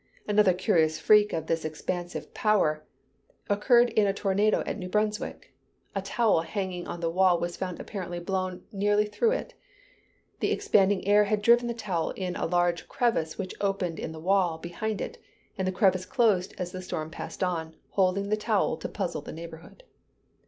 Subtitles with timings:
[0.27, 2.83] Another curious freak of this expansive power
[3.51, 5.53] occurred in a tornado at New Brunswick.
[5.93, 9.53] A towel hanging on the wall was found apparently blown nearly through it.
[10.39, 14.19] The expanding air had driven the towel in a large crevice which opened in the
[14.19, 15.19] wall behind it;
[15.55, 19.31] and the crevice closed as the storm passed on, holding the towel to puzzle the
[19.31, 19.83] neighborhood.